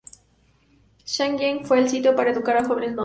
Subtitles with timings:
[1.05, 2.99] Shang Xiang fue el sitio para educar a jóvenes nobles.